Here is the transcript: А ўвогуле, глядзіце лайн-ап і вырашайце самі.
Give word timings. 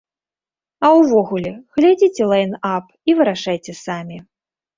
А 0.87 0.89
ўвогуле, 0.99 1.51
глядзіце 1.75 2.23
лайн-ап 2.33 2.85
і 3.11 3.17
вырашайце 3.21 3.73
самі. 3.85 4.17